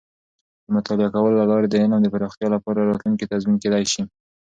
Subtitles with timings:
[0.65, 4.01] د مطالعه کولو له لارې د علم د پراختیا لپاره راتلونکې تضمین کیدی شي.